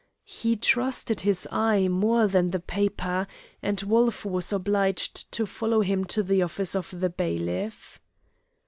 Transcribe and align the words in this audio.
He 0.25 0.55
trusted 0.55 1.19
his 1.19 1.47
eyes 1.51 1.87
more 1.87 2.25
than 2.25 2.49
the 2.49 2.59
paper, 2.59 3.27
and 3.61 3.79
Wolf 3.81 4.25
was 4.25 4.51
obliged 4.51 5.31
to 5.33 5.45
follow 5.45 5.81
him 5.81 6.05
to 6.05 6.23
the 6.23 6.41
office 6.41 6.75
of 6.75 6.89
the 7.01 7.09
bailiff. 7.11 8.01